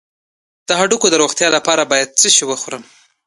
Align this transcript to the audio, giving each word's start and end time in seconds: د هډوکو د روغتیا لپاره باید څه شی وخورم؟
د 0.67 0.69
هډوکو 0.79 1.07
د 1.11 1.15
روغتیا 1.23 1.47
لپاره 1.57 1.89
باید 1.91 2.15
څه 2.19 2.27
شی 2.35 2.43
وخورم؟ 2.47 2.83